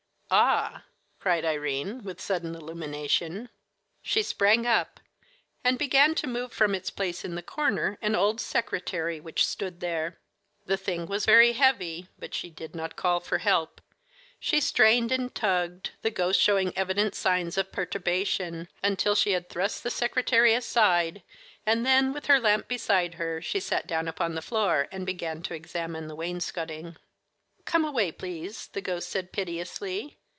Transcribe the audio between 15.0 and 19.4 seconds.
and tugged, the ghost showing evident signs of perturbation, until she